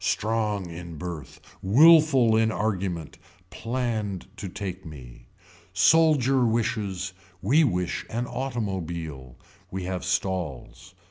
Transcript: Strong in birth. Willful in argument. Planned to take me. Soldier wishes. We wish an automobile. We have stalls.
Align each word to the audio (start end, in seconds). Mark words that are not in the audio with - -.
Strong 0.03 0.71
in 0.71 0.95
birth. 0.95 1.39
Willful 1.61 2.35
in 2.35 2.51
argument. 2.51 3.19
Planned 3.51 4.25
to 4.37 4.49
take 4.49 4.83
me. 4.83 5.27
Soldier 5.73 6.43
wishes. 6.43 7.13
We 7.39 7.63
wish 7.63 8.03
an 8.09 8.25
automobile. 8.25 9.37
We 9.69 9.83
have 9.83 10.03
stalls. 10.03 10.95